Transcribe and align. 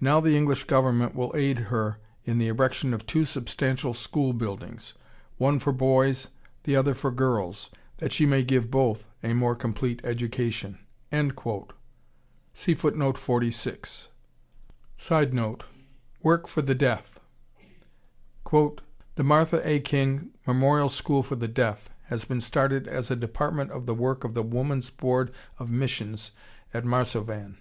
Now 0.00 0.18
the 0.18 0.34
English 0.34 0.64
Government 0.64 1.14
will 1.14 1.30
aid 1.36 1.58
her 1.68 1.98
in 2.24 2.38
the 2.38 2.48
erection 2.48 2.94
of 2.94 3.04
two 3.04 3.26
substantial 3.26 3.92
school 3.92 4.32
buildings, 4.32 4.94
one 5.36 5.58
for 5.58 5.74
boys, 5.74 6.28
the 6.62 6.74
other 6.74 6.94
for 6.94 7.10
girls, 7.10 7.68
that 7.98 8.10
she 8.10 8.24
may 8.24 8.42
give 8.42 8.70
both 8.70 9.06
a 9.22 9.34
more 9.34 9.54
complete 9.54 10.00
education." 10.04 10.78
[Sidenote: 12.54 13.14
Work 16.22 16.48
for 16.48 16.62
the 16.62 16.74
deaf.] 16.74 17.18
"The 18.50 18.84
Martha 19.22 19.68
A. 19.68 19.80
King 19.80 20.30
Memorial 20.46 20.88
School 20.88 21.22
for 21.22 21.36
the 21.36 21.46
Deaf 21.48 21.90
has 22.04 22.24
been 22.24 22.40
started 22.40 22.88
as 22.88 23.10
a 23.10 23.16
department 23.16 23.72
of 23.72 23.84
the 23.84 23.94
work 23.94 24.24
of 24.24 24.32
the 24.32 24.42
Woman's 24.42 24.88
Board 24.88 25.30
of 25.58 25.68
Missions 25.70 26.30
at 26.72 26.86
Marsovan. 26.86 27.58